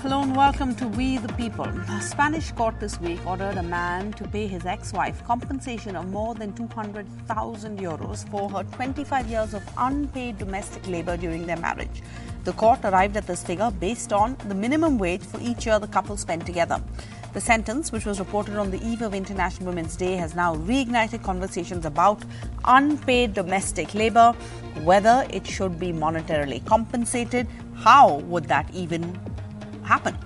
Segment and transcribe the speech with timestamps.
[0.00, 1.64] Hello and welcome to We the People.
[1.64, 6.06] A Spanish court this week ordered a man to pay his ex wife compensation of
[6.10, 12.02] more than 200,000 euros for her 25 years of unpaid domestic labor during their marriage.
[12.44, 15.88] The court arrived at this figure based on the minimum wage for each year the
[15.88, 16.80] couple spent together.
[17.32, 21.22] The sentence, which was reported on the eve of International Women's Day, has now reignited
[21.22, 22.22] conversations about
[22.66, 24.32] unpaid domestic labor,
[24.84, 29.18] whether it should be monetarily compensated, how would that even
[29.86, 30.16] happen.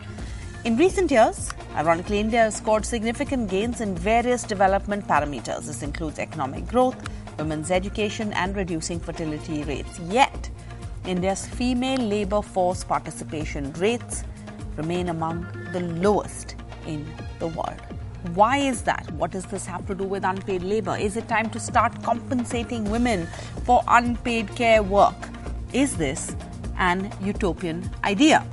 [0.65, 5.67] In recent years, ironically, India has scored significant gains in various development parameters.
[5.67, 6.97] This includes economic growth,
[7.39, 9.99] women's education, and reducing fertility rates.
[10.01, 10.51] Yet,
[11.07, 14.25] India's female labor force participation rates
[14.77, 16.57] remain among the lowest
[16.87, 17.07] in
[17.39, 17.81] the world.
[18.35, 19.11] Why is that?
[19.13, 20.95] What does this have to do with unpaid labor?
[20.95, 23.27] Is it time to start compensating women
[23.65, 25.17] for unpaid care work?
[25.73, 26.37] Is this
[26.77, 28.45] an utopian idea?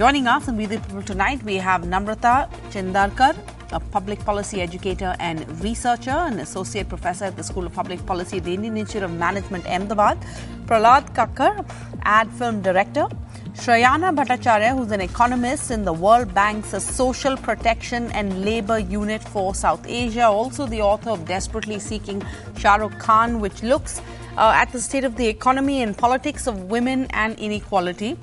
[0.00, 3.36] Joining us in We the People tonight, we have Namrata Chindarkar,
[3.70, 8.38] a public policy educator and researcher, an associate professor at the School of Public Policy
[8.38, 10.16] at the Indian Institute of Management, Ahmedabad,
[10.64, 11.66] Prahlad Kakkar,
[12.04, 13.08] ad film director,
[13.52, 19.54] Shrayana Bhattacharya, who's an economist in the World Bank's Social Protection and Labor Unit for
[19.54, 22.22] South Asia, also the author of Desperately Seeking
[22.56, 24.00] Shah Rukh Khan, which looks
[24.38, 28.16] uh, at the state of the economy and politics of women and inequality.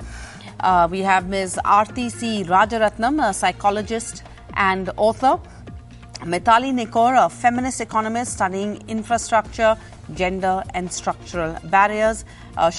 [0.59, 1.59] Uh, we have Ms.
[1.63, 2.43] Aarti C.
[2.43, 4.23] Rajaratnam, a psychologist
[4.55, 5.39] and author.
[6.21, 9.77] Mithali Nikore, a feminist economist studying infrastructure,
[10.15, 12.25] gender, and structural barriers.
[12.57, 12.71] Uh,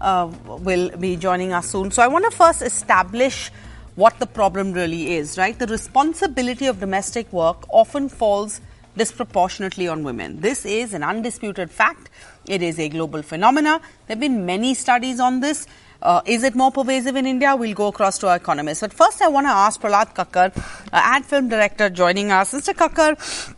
[0.00, 1.90] uh, will be joining us soon.
[1.90, 3.50] So, I want to first establish
[3.96, 5.58] what the problem really is, right?
[5.58, 8.62] The responsibility of domestic work often falls
[8.96, 10.40] disproportionately on women.
[10.40, 12.08] This is an undisputed fact.
[12.46, 13.80] It is a global phenomena.
[14.06, 15.66] There have been many studies on this.
[16.02, 17.54] Uh, is it more pervasive in India?
[17.54, 18.80] We'll go across to our economists.
[18.80, 20.60] But first, I want to ask Prahlad Kakkar, uh,
[20.92, 22.52] ad film director, joining us.
[22.52, 22.72] Mr.
[22.72, 23.54] Kakkar,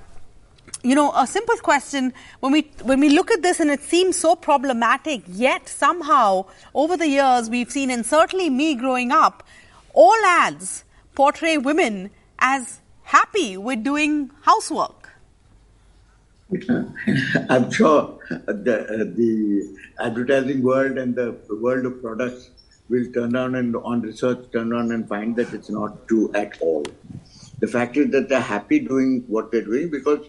[0.83, 2.13] you know, a simple question.
[2.41, 6.97] When we when we look at this, and it seems so problematic, yet somehow over
[6.97, 9.45] the years we've seen, and certainly me growing up,
[9.93, 10.85] all ads
[11.15, 15.02] portray women as happy with doing housework.
[17.49, 22.51] I'm sure the, uh, the advertising world and the world of products
[22.89, 26.61] will turn around and on research turn around and find that it's not true at
[26.61, 26.85] all.
[27.61, 30.29] The fact is that they're happy doing what they're doing because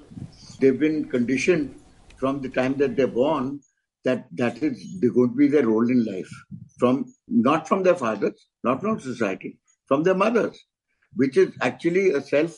[0.60, 1.76] they've been conditioned
[2.18, 3.60] from the time that they're born
[4.06, 6.30] that that is going to be their role in life
[6.78, 9.58] from not from their fathers, not from society,
[9.88, 10.58] from their mothers,
[11.16, 12.58] which is actually a self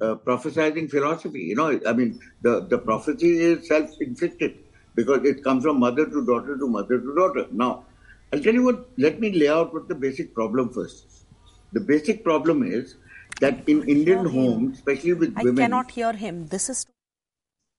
[0.00, 1.40] uh, prophesizing philosophy.
[1.40, 4.56] You know, I mean, the, the prophecy is self inflicted
[4.94, 7.46] because it comes from mother to daughter to mother to daughter.
[7.50, 7.84] Now,
[8.32, 11.26] I'll tell you what, let me lay out what the basic problem first.
[11.72, 12.96] The basic problem is
[13.40, 15.56] that in Indian homes, especially with I women.
[15.56, 16.46] cannot hear him.
[16.46, 16.86] This is.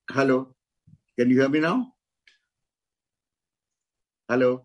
[0.09, 0.47] Hello,
[1.17, 1.93] can you hear me now?
[4.29, 4.63] Hello,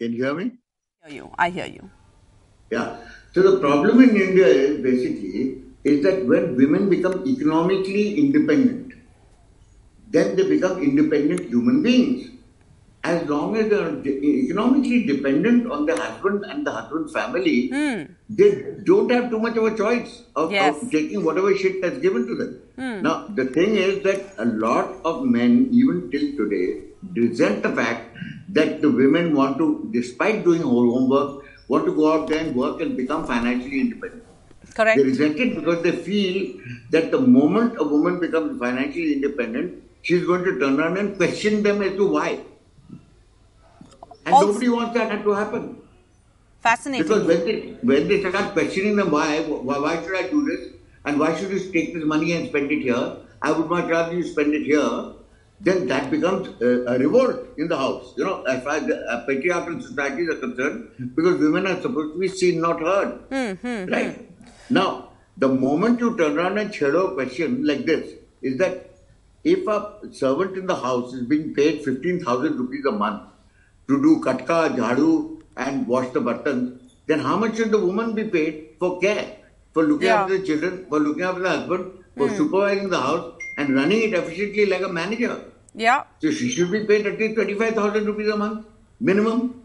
[0.00, 0.52] can you hear me?
[1.04, 1.30] I hear you.
[1.38, 1.90] I hear you.
[2.70, 2.96] Yeah.
[3.34, 8.94] So the problem in India is basically is that when women become economically independent,
[10.10, 12.30] then they become independent human beings.
[13.02, 18.04] As long as they are economically dependent on the husband and the husband's family, hmm.
[18.30, 20.82] they don't have too much of a choice of, Yes.
[20.82, 22.60] of taking whatever shit that's given to them.
[22.76, 23.02] Hmm.
[23.02, 26.84] Now, the thing is that a lot of men, even till today,
[27.14, 28.16] resent the fact
[28.50, 32.54] that the women want to, despite doing whole homework, want to go out there and
[32.54, 34.22] work and become financially independent.
[34.74, 34.98] Correct.
[34.98, 36.60] They resent it because they feel
[36.90, 41.62] that the moment a woman becomes financially independent, she's going to turn around and question
[41.62, 42.40] them as to why.
[44.26, 45.76] And Also- nobody wants that to happen.
[46.60, 47.06] Fascinating.
[47.06, 50.72] Because when they, when they start questioning them why, why, why should I do this?
[51.04, 53.16] And why should you take this money and spend it here?
[53.42, 55.12] I would much rather you spend it here.
[55.66, 58.12] Then that becomes a, a revolt in the house.
[58.18, 62.14] You know, as far as the, uh, patriarchal societies are concerned, because women are supposed
[62.14, 63.18] to be seen, not heard.
[63.94, 64.28] right?
[64.70, 68.12] Now, the moment you turn around and shadow a question like this,
[68.42, 68.90] is that
[69.42, 69.78] if a
[70.12, 73.22] servant in the house is being paid 15,000 rupees a month
[73.88, 78.24] to do katka, jhadu, and wash the buttons, then how much should the woman be
[78.24, 79.26] paid for care,
[79.72, 80.22] for looking Yeah.
[80.22, 83.26] after the children, for looking after the husband, for supervising the house,
[83.58, 85.34] and running it efficiently like a manager?
[85.74, 86.04] Yeah.
[86.20, 88.66] So she should be paid at least 25,000 rupees a month,
[89.00, 89.60] minimum.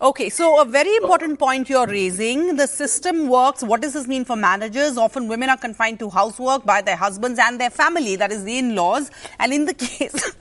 [0.00, 2.54] Okay, so a very important point you're raising.
[2.54, 3.64] The system works.
[3.64, 4.96] What does this mean for managers?
[4.96, 8.58] Often women are confined to housework by their husbands and their family, that is the
[8.58, 9.10] in laws.
[9.40, 10.36] And in the case,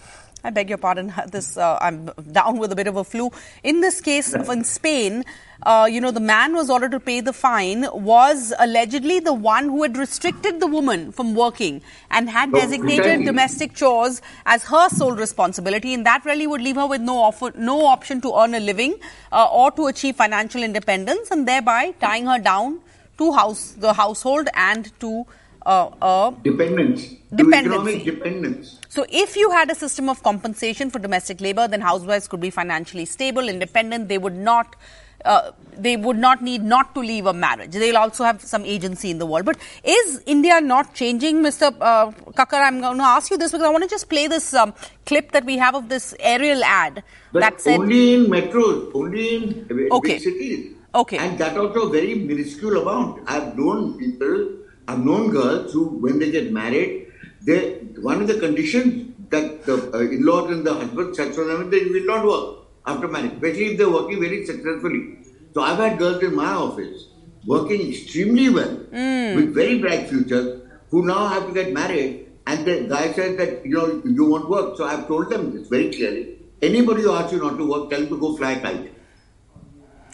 [0.48, 1.14] I beg your pardon.
[1.32, 3.30] This uh, I'm down with a bit of a flu.
[3.64, 5.26] In this case, in Spain,
[5.64, 9.66] uh, you know, the man was ordered to pay the fine was allegedly the one
[9.66, 14.88] who had restricted the woman from working and had Oh, designated domestic chores as her
[14.90, 18.56] sole responsibility, and that really would leave her with no offer, no option to earn
[18.56, 18.96] a living
[19.32, 22.80] uh, or to achieve financial independence, and thereby tying her down
[23.18, 25.26] to house the household and to
[25.66, 27.10] uh, uh, Dependence.
[27.38, 28.80] To economic dependence.
[28.98, 32.50] So, if you had a system of compensation for domestic labor, then housewives could be
[32.50, 34.08] financially stable, independent.
[34.08, 34.76] They would not.
[35.24, 37.74] Uh, they would not need not to leave a marriage.
[37.74, 39.46] They'll also have some agency in the world.
[39.46, 41.76] But is India not changing, Mr.
[41.80, 42.10] Uh,
[42.40, 42.60] Kakkar?
[42.68, 44.74] I'm going to ask you this because I want to just play this um,
[45.06, 47.04] clip that we have of this Ariel ad
[47.34, 47.80] But that said.
[47.80, 50.18] only in metros, only in big Okay.
[50.18, 50.74] cities.
[50.96, 51.18] Okay.
[51.18, 53.22] And that also very minuscule amount.
[53.28, 54.50] I've known people,
[54.88, 57.07] I've known girls who, when they get married,
[57.44, 57.80] they
[58.10, 61.70] one of the conditions that the uh, in-laws and the husband sets for them is
[61.72, 65.18] they will not work after marriage, especially if they're working very successfully.
[65.54, 67.08] So I've had girls in my office
[67.46, 72.76] working extremely well with very bright futures who now have to get married and the
[72.90, 74.78] guy says that you know you won't work.
[74.78, 76.38] So I've told them this very clearly.
[76.62, 78.94] Anybody who asks you not to work, tell them to go fly a kite.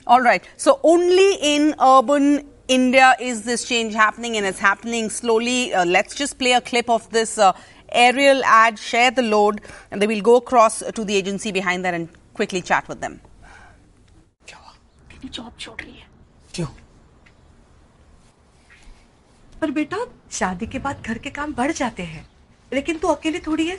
[0.06, 0.44] All right.
[0.58, 5.74] So only in urban India is this change happening, and it's happening slowly.
[5.74, 7.52] Uh, let's just play a clip of this uh,
[8.06, 8.80] aerial ad.
[8.80, 9.62] Share the load,
[9.92, 13.22] and then we'll go across to the agency behind that and quickly chat with them.
[15.26, 16.08] Job छोड़ रही है
[16.56, 16.68] क्यों
[19.62, 19.98] पर बेटा
[20.40, 22.26] शादी के बाद घर के काम बढ़ जाते हैं
[22.74, 23.78] लेकिन तू अकेली थोड़ी है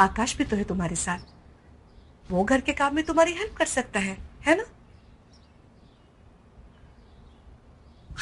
[0.00, 4.00] आकाश भी तो है तुम्हारे साथ वो घर के काम में तुम्हारी हेल्प कर सकता
[4.00, 4.16] है
[4.46, 4.64] है ना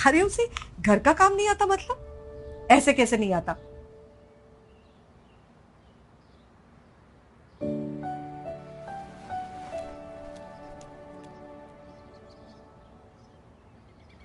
[0.07, 0.49] अरे उसे
[0.81, 3.57] घर का काम नहीं आता मतलब ऐसे कैसे नहीं आता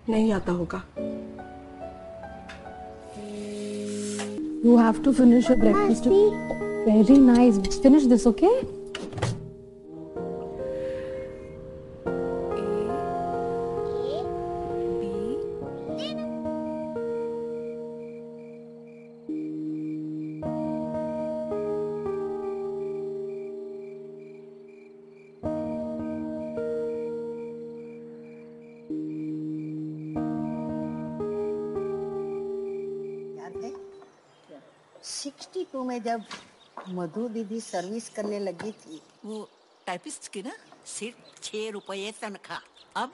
[0.10, 0.84] नहीं आता होगा
[4.64, 6.06] You have to finish your breakfast.
[6.06, 7.58] Very nice.
[7.84, 8.77] Finish this, okay?
[35.98, 36.24] में जब
[36.90, 39.38] मधु दीदी सर्विस करने लगी थी। वो
[39.88, 40.54] टाइपिस्ट की ना
[40.86, 43.14] सिर्फ़ छह रुपये तनख्वाह अब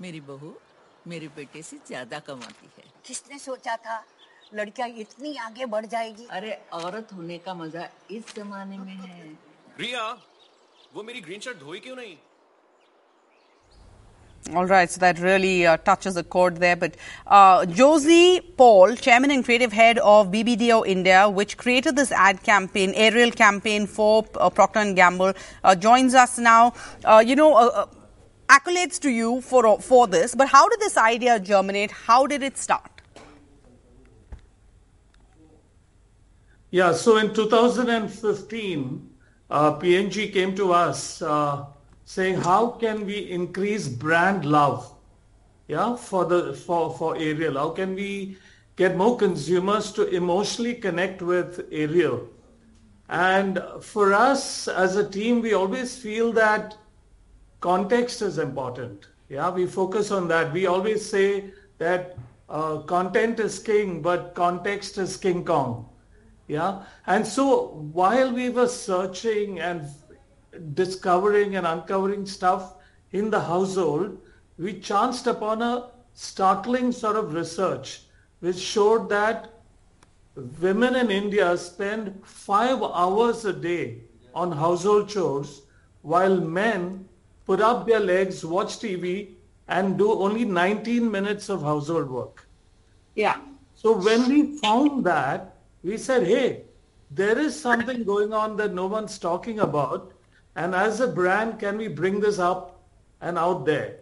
[0.00, 0.54] मेरी बहू
[1.06, 4.04] मेरे बेटे से ज़्यादा कमाती है। किसने सोचा था
[4.54, 6.26] लड़कियाँ इतनी आगे बढ़ जाएगी?
[6.30, 9.28] अरे औरत होने का मज़ा इस जमाने में है।
[9.78, 10.06] रिया
[10.94, 12.16] वो मेरी ग्रीन शर्ट धोई क्यों नहीं?
[14.54, 16.74] All right, so that really uh, touches a chord there.
[16.74, 16.96] But
[17.26, 22.92] uh, Josy Paul, chairman and creative head of BBDO India, which created this ad campaign,
[22.96, 26.72] Ariel campaign for uh, Procter and Gamble, uh, joins us now.
[27.04, 27.86] Uh, you know, uh,
[28.48, 30.34] accolades to you for for this.
[30.34, 31.92] But how did this idea germinate?
[31.92, 32.90] How did it start?
[36.72, 39.10] Yeah, so in 2015,
[39.50, 41.20] uh, P&G came to us
[42.10, 44.92] saying, how can we increase brand love?
[45.68, 48.36] Yeah, for the for for Ariel, how can we
[48.74, 52.26] get more consumers to emotionally connect with Ariel?
[53.08, 56.76] And for us as a team, we always feel that
[57.60, 59.06] context is important.
[59.28, 60.52] Yeah, we focus on that.
[60.52, 65.88] We always say that uh, content is king, but context is King Kong.
[66.48, 66.82] Yeah.
[67.06, 69.86] And so while we were searching and
[70.74, 72.74] discovering and uncovering stuff
[73.12, 74.18] in the household,
[74.58, 78.02] we chanced upon a startling sort of research
[78.40, 79.52] which showed that
[80.60, 83.98] women in India spend five hours a day
[84.34, 85.62] on household chores
[86.02, 87.08] while men
[87.46, 89.34] put up their legs, watch TV
[89.68, 92.46] and do only 19 minutes of household work.
[93.14, 93.38] Yeah.
[93.74, 96.62] So when we found that, we said, hey,
[97.10, 100.12] there is something going on that no one's talking about.
[100.60, 102.82] And as a brand, can we bring this up
[103.22, 104.00] and out there?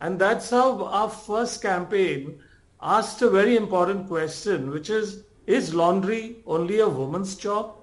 [0.00, 2.40] And that's how our first campaign
[2.80, 7.74] asked a very important question, which is, is laundry only a woman's job?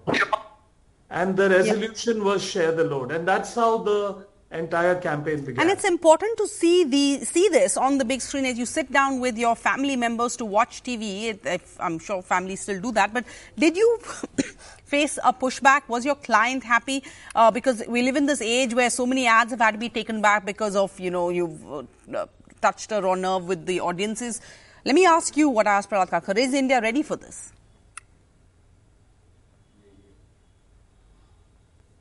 [1.11, 3.11] And the resolution was share the load.
[3.11, 5.61] And that's how the entire campaign began.
[5.61, 8.91] And it's important to see the see this on the big screen as you sit
[8.91, 11.37] down with your family members to watch TV.
[11.45, 13.13] If, I'm sure families still do that.
[13.13, 13.25] But
[13.57, 13.99] did you
[14.85, 15.87] face a pushback?
[15.87, 17.03] Was your client happy?
[17.35, 19.89] Uh, because we live in this age where so many ads have had to be
[19.89, 22.25] taken back because of you know you've uh,
[22.61, 24.41] touched a raw nerve with the audiences.
[24.85, 26.37] Let me ask you what I asked Prahlad Kakkar.
[26.37, 27.51] Is India ready for this?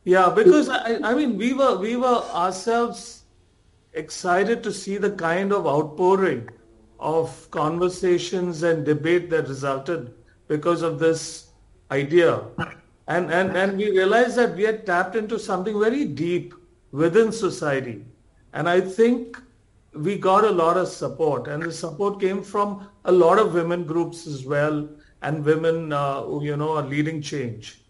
[0.08, 3.24] Yeah, because I, I mean, we were we were ourselves
[3.92, 6.48] excited to see the kind of outpouring
[6.98, 10.14] of conversations and debate that resulted
[10.46, 11.50] because of this
[11.90, 12.40] idea,
[13.06, 16.54] and and and we realized that we had tapped into something very deep
[16.90, 18.02] within society,
[18.54, 19.38] and I think
[19.92, 23.84] we got a lot of support, and the support came from a lot of women
[23.84, 24.88] groups as well,
[25.20, 27.82] and women uh, who you know are leading change.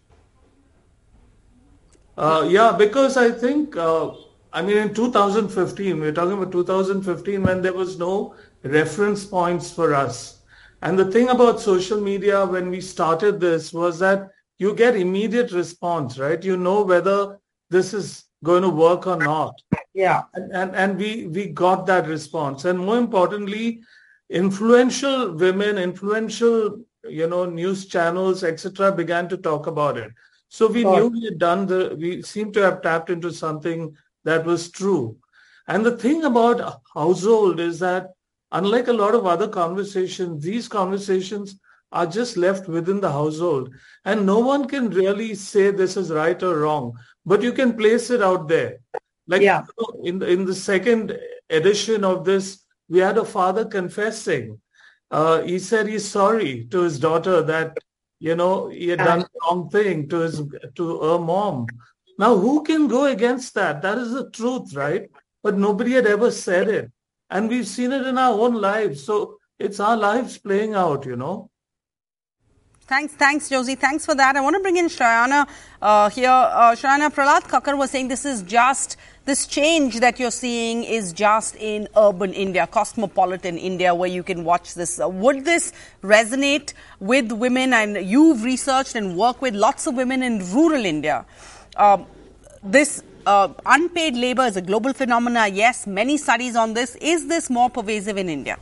[2.19, 4.11] Uh, yeah, because I think, uh,
[4.51, 9.95] I mean, in 2015, we're talking about 2015 when there was no reference points for
[9.95, 10.41] us.
[10.81, 15.53] And the thing about social media when we started this was that you get immediate
[15.53, 16.43] response, right?
[16.43, 19.55] You know whether this is going to work or not.
[19.93, 20.23] Yeah.
[20.33, 22.65] And, and, and we, we got that response.
[22.65, 23.79] And more importantly,
[24.29, 30.11] influential women, influential, you know, news channels, etc., began to talk about it.
[30.49, 34.45] So we knew we had done the, we seemed to have tapped into something that
[34.45, 35.17] was true.
[35.67, 38.07] And the thing about household is that
[38.51, 41.59] unlike a lot of other conversations, these conversations
[41.91, 43.73] are just left within the household.
[44.05, 46.93] And no one can really say this is right or wrong,
[47.25, 48.79] but you can place it out there.
[49.27, 49.65] Like Yeah.
[50.03, 51.17] in, the- in the second
[51.51, 54.59] edition of this, we had a father confessing.
[55.11, 57.77] Uh, he said he's sorry to his daughter that
[58.19, 60.41] you know he had done the wrong thing to his
[60.75, 61.67] to her mom.
[62.17, 63.81] Now who can go against that?
[63.81, 65.09] That is the truth, right?
[65.41, 66.91] But nobody had ever said it,
[67.29, 69.03] and we've seen it in our own lives.
[69.03, 71.49] So it's our lives playing out, you know.
[72.89, 73.75] Thanks, thanks, Josy.
[73.75, 74.35] Thanks for that.
[74.35, 75.47] I want to bring in Shrayana
[75.79, 76.27] uh, here.
[76.27, 81.13] Uh, Shrayana, Prahlad Kakkar was saying this is just, this change that you're seeing is
[81.13, 84.99] just in urban India, cosmopolitan India, where you can watch this.
[84.99, 87.73] Uh, would this resonate with women?
[87.73, 91.27] And you've researched and worked with lots of women in rural India.
[91.77, 92.07] Um,
[92.63, 95.47] this uh, unpaid labor is a global phenomena.
[95.47, 96.95] Yes, many studies on this.
[96.95, 98.57] Is this more pervasive in India?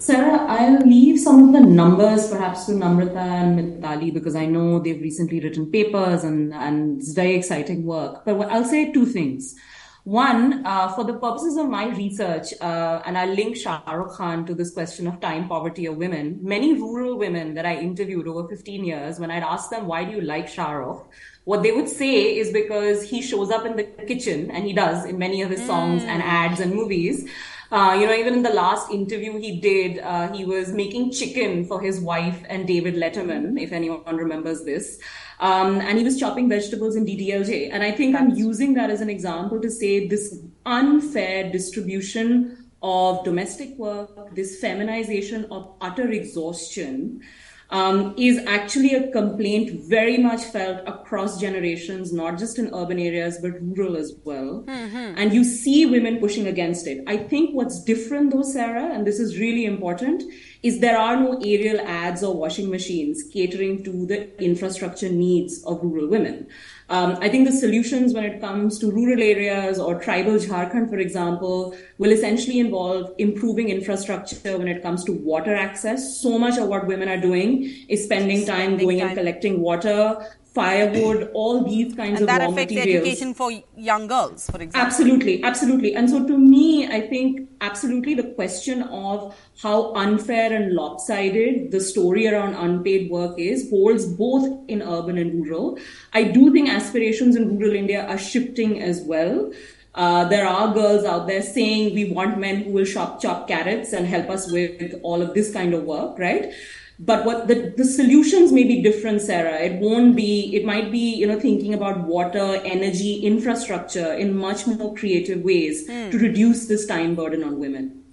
[0.00, 4.78] Sarah, I'll leave some of the numbers perhaps to Namrata and Mithali because I know
[4.78, 8.24] they've recently written papers and, and it's very exciting work.
[8.24, 9.56] But I'll say two things.
[10.04, 14.46] One, uh, for the purposes of my research, uh, and I'll link Shah Rukh Khan
[14.46, 18.48] to this question of time poverty of women, many rural women that I interviewed over
[18.48, 21.06] 15 years, when I'd ask them, why do you like Shah Rukh?
[21.44, 25.04] What they would say is because he shows up in the kitchen, and he does
[25.04, 27.28] in many of his songs and ads and movies.
[27.70, 31.64] Uh, you know, even in the last interview he did, uh, he was making chicken
[31.64, 34.98] for his wife and David Letterman, if anyone remembers this.
[35.38, 37.70] Um, and he was chopping vegetables in DDLJ.
[37.72, 43.24] And I think I'm using that as an example to say this unfair distribution of
[43.24, 47.20] domestic work, this feminization of utter exhaustion,
[47.70, 53.38] um, is actually a complaint very much felt across generations, not just in urban areas,
[53.40, 54.64] but rural as well.
[55.16, 57.04] And you see women pushing against it.
[57.06, 60.24] I think what's different though, Sarah, and this is really important,
[60.62, 65.80] is there are no Ariel ads or washing machines catering to the infrastructure needs of
[65.82, 66.48] rural women.
[66.90, 70.98] Um, I think the solutions when it comes to rural areas or tribal Jharkhand, for
[70.98, 76.20] example, will essentially involve improving infrastructure when it comes to water access.
[76.20, 79.08] So much of what women are doing is spending time Spending going time.
[79.08, 82.20] and collecting water, firewood, all these kinds of things.
[82.20, 83.06] And of that raw affects materials.
[83.06, 84.80] education for young girls, for example.
[84.80, 85.94] Absolutely, absolutely.
[85.94, 91.80] And so to me, I think absolutely the question of how unfair and lopsided the
[91.80, 95.78] story around unpaid work is holds both in urban and rural.
[96.12, 99.52] I do think aspirations in rural India are shifting as well.
[99.94, 103.92] Uh, there are girls out there saying we want men who will shop, chop carrots
[103.92, 106.52] and help us with all of this kind of work, right?
[107.02, 109.56] But what the, the solutions may be different, Sarah.
[109.56, 114.66] It won't be, it might be, you know, thinking about water, energy, infrastructure in much
[114.66, 118.04] more creative ways to reduce this time burden on women.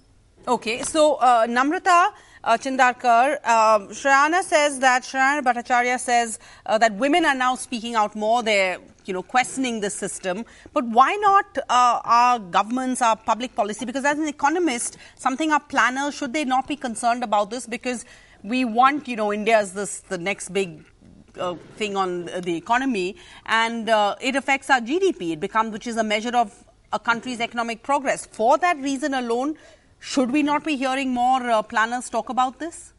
[0.46, 2.12] Okay, so uh, Namrata
[2.44, 7.94] uh, Chindarkar, uh, Shrayana says that Shrayana Bhattacharya says uh, that women are now speaking
[7.94, 8.42] out more.
[8.42, 10.44] They're you know questioning the system.
[10.72, 13.84] But why not uh, our governments, our public policy?
[13.84, 17.66] Because as an economist, something our planners should they not be concerned about this?
[17.66, 18.04] Because
[18.42, 20.84] we want you know India as this the next big
[21.38, 23.16] uh, thing on the economy,
[23.46, 25.32] and uh, it affects our GDP.
[25.32, 28.26] It becomes, which is a measure of a country's economic progress.
[28.26, 29.56] For that reason alone,
[29.98, 32.92] should we not be hearing more uh, planners talk about this?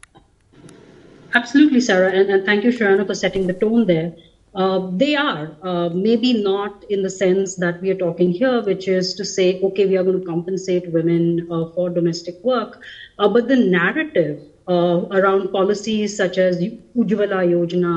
[1.34, 4.14] Absolutely, Sarah, and, and thank you, Shrayana, for setting the tone there.
[4.52, 8.88] Uh, they are, uh, maybe not in the sense that we are talking here, which
[8.88, 12.82] is to say, okay, we are going to compensate women uh, for domestic work,
[13.20, 14.40] uh, but the narrative
[14.74, 16.62] uh, around policies such as
[17.02, 17.96] Ujjwala Yojana,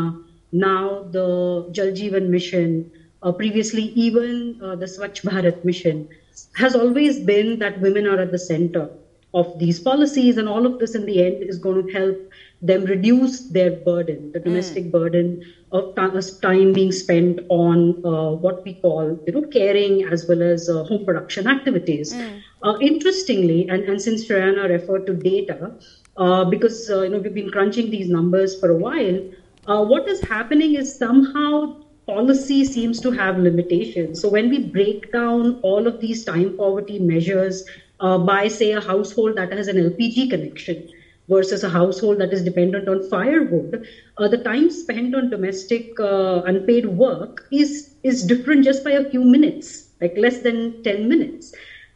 [0.51, 1.27] now the
[1.72, 6.08] Jal Jeevan Mission, uh, previously even the Swachh Bharat Mission,
[6.56, 8.89] has always been that women are at the center
[9.34, 12.18] of these policies, and all of this in the end is going to help
[12.62, 14.92] them reduce their burden, the domestic mm.
[14.92, 15.96] burden of
[16.42, 20.84] time being spent on uh, what we call, you know, caring as well as uh,
[20.84, 22.13] home production activities.
[22.13, 22.42] Mm.
[22.62, 25.72] Uh, interestingly, and, and since Shrayana referred to data, uh,
[26.15, 29.20] because uh, you know we've been crunching these numbers for a while,
[29.67, 31.67] uh, what is happening is somehow
[32.05, 34.20] policy seems to have limitations.
[34.20, 37.63] So when we break down all of these time poverty measures
[38.00, 40.86] by, say, a household that has an LPG connection
[41.29, 43.79] versus a household that is dependent on firewood,
[44.17, 49.01] uh, the time spent on domestic uh, unpaid work is is different just by a
[49.01, 51.53] few minutes, like less than 10 minutes.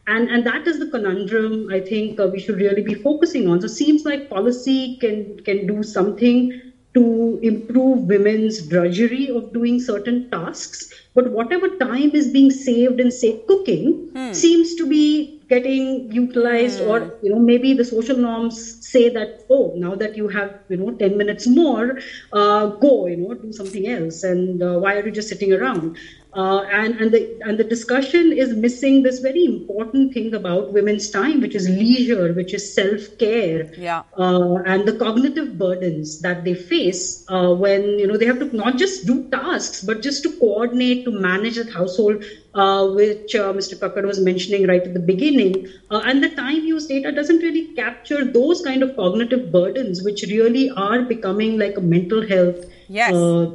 [0.08, 3.60] And, and that is the conundrum I think uh, we should really be focusing on.
[3.60, 6.62] So it seems like policy can can do something
[6.94, 13.10] to improve women's drudgery of doing certain tasks, but whatever time is being saved in
[13.10, 14.32] say cooking hmm.
[14.32, 16.88] seems to be getting utilized mm.
[16.88, 17.26] or hmm.
[17.26, 20.90] you know maybe the social norms say that oh now that you have you know
[20.90, 21.98] 10 minutes more
[22.34, 25.96] uh, go you know do something else and uh, why are you just sitting around
[26.38, 31.10] uh, and and the and the discussion is missing this very important thing about women's
[31.10, 34.02] time, which is leisure, which is self care, yeah.
[34.16, 38.56] uh, and the cognitive burdens that they face uh, when you know they have to
[38.56, 42.24] not just do tasks, but just to coordinate to manage the household,
[42.54, 43.78] which uh, Mr.
[43.78, 45.68] Kakkar was mentioning right at the beginning.
[45.90, 50.22] Uh, and the time use data doesn't really capture those kind of cognitive burdens, which
[50.28, 53.12] really are becoming like a mental health Yes.
[53.12, 53.50] Uh,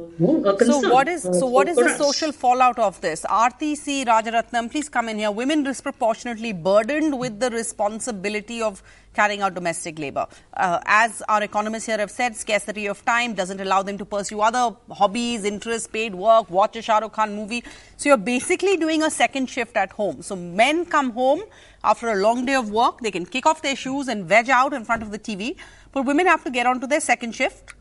[0.60, 3.22] so what is so what is the social fallout of this?
[3.28, 4.04] Aarti C.
[4.04, 5.32] Rajaratnam, please come in here.
[5.32, 8.82] Women disproportionately burdened with the responsibility of
[9.14, 10.26] carrying out domestic labor.
[10.54, 14.40] Uh, as our economists here have said, scarcity of time doesn't allow them to pursue
[14.40, 17.64] other hobbies, interests, paid work, watch a Shah Rukh Khan movie.
[17.96, 20.22] So you're basically doing a second shift at home.
[20.22, 21.42] So men come home
[21.82, 24.72] after a long day of work, they can kick off their shoes and veg out
[24.72, 25.56] in front of the TV.
[25.92, 27.74] But women have to get onto their second shift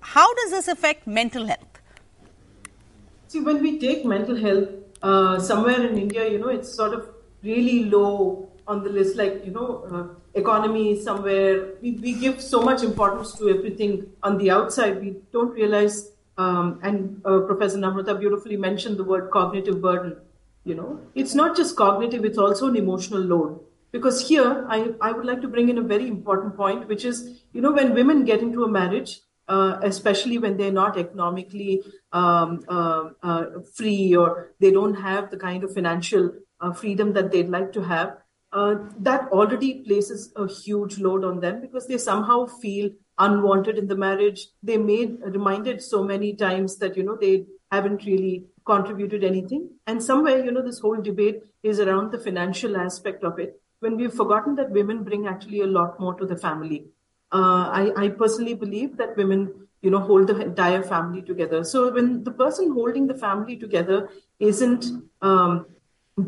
[0.00, 1.80] how does this affect mental health?
[3.28, 4.68] See, when we take mental health,
[5.02, 7.08] uh, somewhere in India, you know, it's sort of
[7.42, 11.74] really low on the list, like, you know, uh, economy somewhere.
[11.82, 15.00] We, we give so much importance to everything on the outside.
[15.00, 20.16] We don't realize, um, and uh, Professor Namrata beautifully mentioned the word cognitive burden.
[20.64, 23.60] You know, it's not just cognitive, it's also an emotional load.
[23.92, 27.40] Because here, I, I would like to bring in a very important point, which is,
[27.52, 32.64] you know, when women get into a marriage, uh, especially when they're not economically um,
[32.68, 37.48] uh, uh, free or they don't have the kind of financial uh, freedom that they'd
[37.48, 38.18] like to have,
[38.52, 43.86] uh, that already places a huge load on them because they somehow feel unwanted in
[43.86, 44.48] the marriage.
[44.62, 50.02] They made reminded so many times that you know they haven't really contributed anything, and
[50.02, 54.12] somewhere you know this whole debate is around the financial aspect of it when we've
[54.12, 56.86] forgotten that women bring actually a lot more to the family.
[57.32, 61.62] Uh, I, I personally believe that women you know hold the entire family together.
[61.64, 64.86] So when the person holding the family together isn't
[65.22, 65.66] um,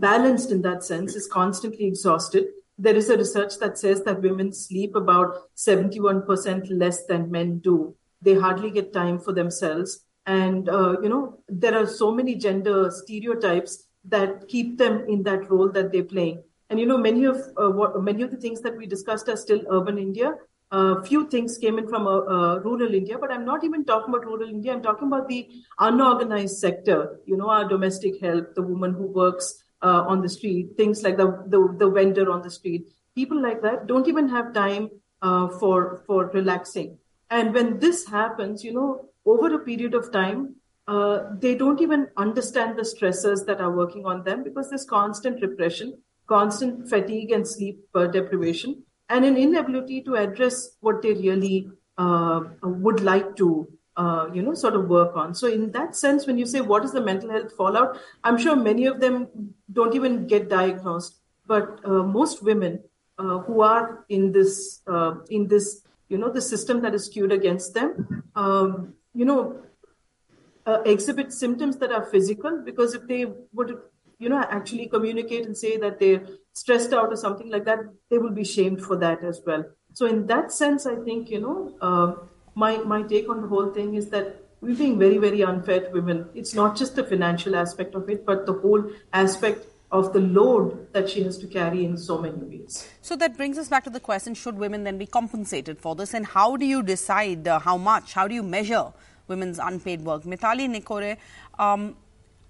[0.01, 2.47] balanced in that sense is constantly exhausted.
[2.79, 7.95] There is a research that says that women sleep about 71% less than men do.
[8.23, 10.05] They hardly get time for themselves.
[10.27, 15.51] And uh, you know there are so many gender stereotypes that keep them in that
[15.51, 16.43] role that they're playing.
[16.71, 19.37] And you know many of uh, what many of the things that we discussed are
[19.37, 20.35] still urban india.
[20.75, 24.09] A few things came in from uh, uh, rural India, but I'm not even talking
[24.09, 24.73] about rural India.
[24.73, 25.47] I'm talking about the
[25.79, 27.21] unorganized sector.
[27.27, 31.17] You know, our domestic help, the woman who works uh, on the street, things like
[31.17, 32.87] the, the, the vendor on the street.
[33.15, 34.89] People like that don't even have time
[35.21, 36.99] uh, for for relaxing.
[37.31, 40.57] And when this happens, you know, over a period of time,
[40.89, 45.41] uh, they don't even understand the stressors that are working on them because there's constant
[45.41, 51.69] repression, constant fatigue and sleep uh, deprivation and an inability to address what they really
[51.99, 55.35] uh, would like to uh, you know sort of work on.
[55.35, 57.99] So in that sense when you say what is the mental health fallout?
[58.25, 59.29] I'm sure many of them
[59.73, 62.83] don't even get diagnosed but uh, most women
[63.19, 67.33] uh, who are in this uh, in this you know the system that is skewed
[67.33, 69.41] against them um, you know
[70.67, 73.79] uh, exhibit symptoms that are physical because if they would
[74.19, 78.19] you know actually communicate and say that they're stressed out or something like that they
[78.19, 79.65] will be shamed for that as well.
[79.95, 81.57] So in that sense i think you know
[82.55, 85.91] my my take on the whole thing is that we're being very very unfair to
[85.91, 90.21] women it's not just the financial aspect of it but the whole aspect of the
[90.21, 92.89] load that she has to carry in so many ways.
[93.03, 96.15] So that brings us back to the question should women then be compensated for this
[96.15, 98.15] and how do you decide uh, how much?
[98.15, 98.87] How do you measure
[99.29, 100.23] women's unpaid work?
[100.23, 101.19] Mithali Nikore,
[101.59, 101.95] um,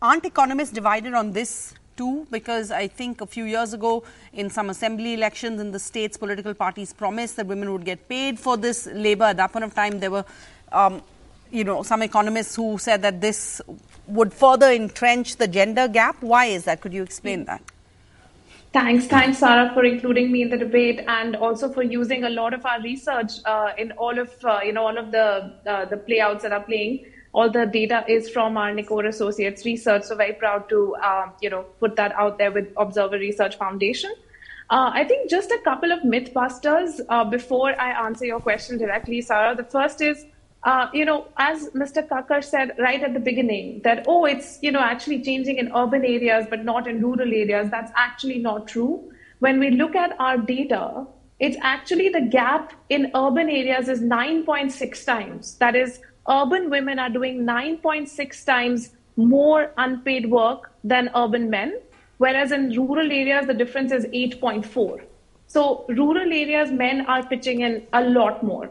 [0.00, 2.26] aren't economists divided on this too?
[2.30, 6.54] Because I think a few years ago in some assembly elections in the states, political
[6.54, 9.24] parties promised that women would get paid for this labor.
[9.24, 10.24] At that point of time, there were
[10.72, 11.02] um,
[11.52, 13.60] you know, some economists who said that this
[14.06, 16.16] would further entrench the gender gap.
[16.22, 16.80] Why is that?
[16.80, 17.62] Could you explain that?
[18.72, 22.54] Thanks, thanks, Sarah, for including me in the debate, and also for using a lot
[22.54, 25.98] of our research uh, in all of uh, you know all of the uh, the
[25.98, 27.04] playouts that are playing.
[27.32, 31.50] All the data is from our Nikore Associates research, so very proud to um, you
[31.50, 34.12] know put that out there with Observer Research Foundation.
[34.70, 38.78] Uh, I think just a couple of myth busters uh, before I answer your question
[38.78, 39.54] directly, Sarah.
[39.54, 40.24] The first is
[40.64, 42.06] uh, you know, as Mr.
[42.06, 46.04] Kakkar said right at the beginning, that, oh, it's, you know, actually changing in urban
[46.04, 47.68] areas, but not in rural areas.
[47.70, 49.12] That's actually not true.
[49.40, 51.04] When we look at our data,
[51.40, 55.56] it's actually the gap in urban areas is 9.6 times.
[55.56, 61.80] That is, urban women are doing 9.6 times more unpaid work than urban men,
[62.18, 65.02] whereas in rural areas, the difference is 8.4.
[65.46, 68.70] So, rural areas, men are pitching in a lot more.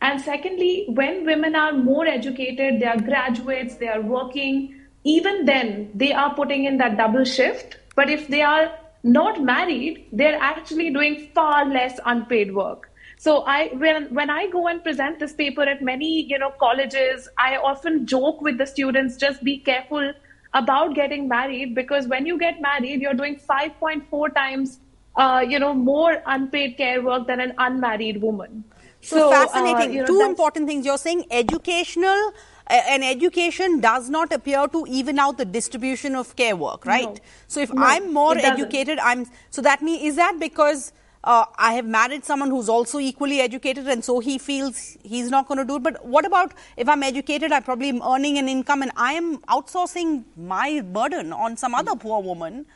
[0.00, 5.90] And secondly, when women are more educated, they are graduates, they are working, even then
[5.94, 7.78] they are putting in that double shift.
[7.96, 12.90] But if they are not married, they're actually doing far less unpaid work.
[13.22, 17.28] So I when when I go and present this paper at many you know colleges,
[17.38, 20.12] I often joke with the students, just be careful
[20.60, 24.80] about getting married because when you get married, you're doing 5.4 times
[25.14, 28.64] uh, you know more unpaid care work than an unmarried woman.
[29.02, 29.90] So, so fascinating.
[29.90, 30.84] Uh, you know, Two important things.
[30.84, 32.32] You're saying educational
[32.66, 37.14] uh, and education does not appear to even out the distribution of care work, right?
[37.14, 37.30] No.
[37.46, 40.92] So if no, I'm more educated, I'm so that means is that because
[41.24, 45.46] uh, I have married someone who's also equally educated, and so he feels he's not
[45.46, 45.82] going to do it.
[45.82, 47.52] But what about if I'm educated?
[47.52, 51.94] I probably am earning an income, and I am outsourcing my burden on some other
[51.94, 52.66] poor woman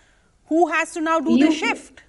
[0.46, 2.02] who has to now do you, the shift.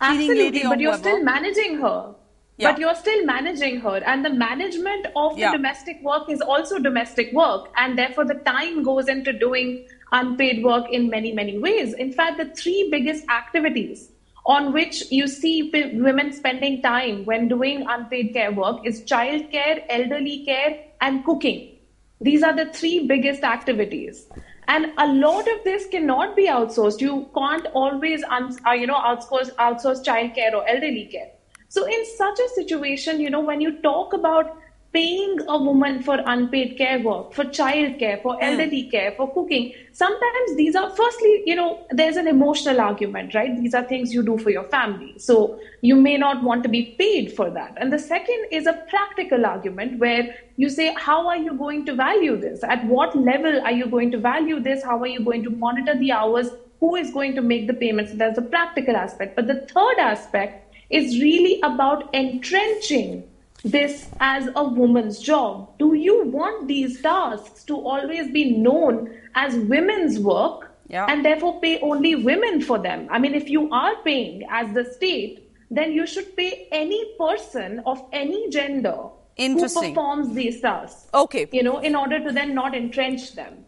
[0.00, 2.14] Absolutely, but you're still managing her.
[2.56, 2.72] Yeah.
[2.72, 5.52] But you're still managing her, and the management of the yeah.
[5.52, 10.86] domestic work is also domestic work, and therefore the time goes into doing unpaid work
[10.90, 11.94] in many, many ways.
[11.94, 14.10] In fact, the three biggest activities
[14.48, 20.42] on which you see women spending time when doing unpaid care work is childcare, elderly
[20.46, 21.76] care, and cooking.
[22.22, 24.26] These are the three biggest activities.
[24.66, 27.00] And a lot of this cannot be outsourced.
[27.00, 31.30] You can't always, uh, you know, outsource, outsource childcare or elderly care.
[31.68, 34.56] So, in such a situation, you know, when you talk about
[34.92, 38.42] paying a woman for unpaid care work, for child care, for hmm.
[38.42, 38.90] elderly mm.
[38.90, 43.54] care, for cooking, sometimes these are, firstly, you know, there's an emotional argument, right?
[43.60, 45.18] These are things you do for your family.
[45.18, 47.74] So, you may not want to be paid for that.
[47.76, 51.94] And the second is a practical argument where you say, how are you going to
[51.94, 52.64] value this?
[52.64, 54.82] At what level are you going to value this?
[54.82, 56.48] How are you going to monitor the hours?
[56.80, 58.12] Who is going to make the payments?
[58.14, 59.36] There's a practical aspect.
[59.36, 63.24] But the third aspect is really about entrenching
[63.64, 65.76] this as a woman's job.
[65.78, 71.06] Do you want these tasks to always be known as women's work yeah.
[71.08, 73.08] and therefore pay only women for them?
[73.10, 77.82] I mean, if you are paying as the state, then you should pay any person
[77.84, 78.96] of any gender
[79.36, 81.08] who performs these tasks.
[81.12, 81.48] Okay.
[81.52, 83.64] You know, in order to then not entrench them.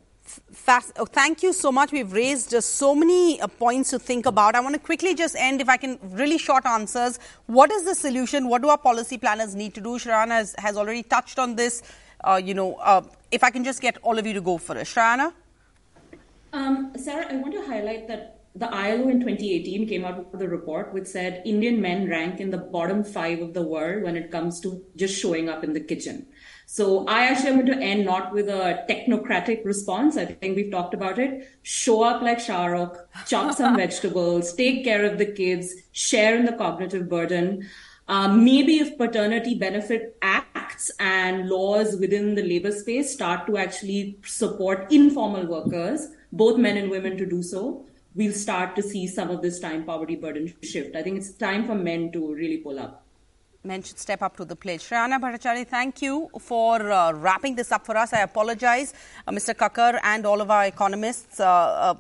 [0.69, 1.93] Oh, thank you so much.
[1.93, 4.55] We've raised just so many uh, points to think about.
[4.55, 7.19] I want to quickly just end, if I can, really short answers.
[7.47, 8.49] What is the solution?
[8.49, 9.99] What do our policy planners need to do?
[9.99, 11.83] Shrayana has, has already touched on this.
[12.23, 14.77] Uh, you know, uh, if I can just get all of you to go for
[14.77, 14.87] it.
[14.87, 15.33] Shrayana?
[16.53, 20.49] Um, Sarah, I want to highlight that the ILO in 2018 came out with a
[20.49, 24.31] report which said Indian men rank in the bottom five of the world when it
[24.31, 26.27] comes to just showing up in the kitchen.
[26.73, 30.17] So I actually am going to end not with a technocratic response.
[30.17, 31.49] I think we've talked about it.
[31.63, 36.53] Show up like Shahrukh, chop some vegetables, take care of the kids, share in the
[36.53, 37.69] cognitive burden.
[38.07, 44.21] Um, maybe if paternity benefit acts and laws within the labor space start to actually
[44.25, 49.29] support informal workers, both men and women to do so, we'll start to see some
[49.31, 50.95] of this time poverty burden shift.
[50.95, 53.05] I think it's time for men to really pull up.
[53.65, 54.81] Men should step up to the plate.
[54.81, 58.13] Shrayana Bhattacharya, thank you for uh, wrapping this up for us.
[58.13, 58.95] I apologize,
[59.27, 59.55] uh, Mr.
[59.55, 61.41] Kakkar and all of our economists.
[61.41, 61.95] Uh, uh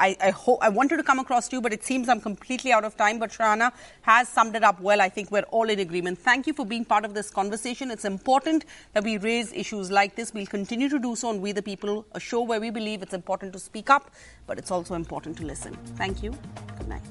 [0.00, 2.72] I, I, hope I wanted to come across to you, but it seems I'm completely
[2.72, 3.18] out of time.
[3.18, 5.00] But Shrayana has summed it up well.
[5.00, 6.18] I think we're all in agreement.
[6.18, 7.90] Thank you for being part of this conversation.
[7.90, 10.32] It's important that we raise issues like this.
[10.32, 13.14] We'll continue to do so on We the People, a show where we believe it's
[13.14, 14.12] important to speak up,
[14.46, 15.74] but it's also important to listen.
[15.96, 16.32] Thank you.
[16.78, 17.02] Good night.